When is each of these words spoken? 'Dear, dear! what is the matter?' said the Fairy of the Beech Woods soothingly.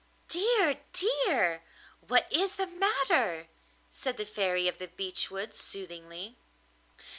'Dear, 0.29 0.77
dear! 0.93 1.61
what 2.07 2.25
is 2.33 2.55
the 2.55 2.65
matter?' 2.65 3.47
said 3.93 4.17
the 4.17 4.25
Fairy 4.25 4.67
of 4.67 4.79
the 4.79 4.87
Beech 4.87 5.29
Woods 5.29 5.59
soothingly. 5.59 6.37